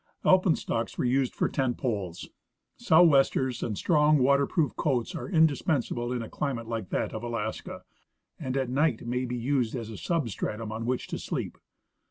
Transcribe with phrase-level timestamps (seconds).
[0.25, 2.27] Alpenstocks were used for tent poles."
[2.75, 7.21] Sou 'westers" and strong water j^roof coats are indispensable in a climate like that of
[7.21, 7.83] Alaska,
[8.39, 11.55] and at night may be used as a sub stratum on which to sleep.